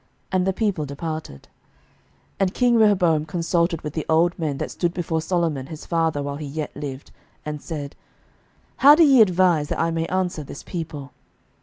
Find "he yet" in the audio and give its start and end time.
6.37-6.75